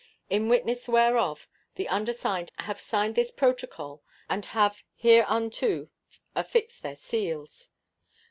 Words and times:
In 0.31 0.49
witness 0.49 0.87
whereof 0.89 1.47
the 1.75 1.87
undersigned 1.87 2.51
have 2.57 2.81
signed 2.81 3.13
this 3.13 3.29
protocol 3.29 4.01
and 4.27 4.43
have 4.45 4.81
hereunto 4.95 5.89
affixed 6.33 6.81
their 6.81 6.95
seals. 6.95 7.69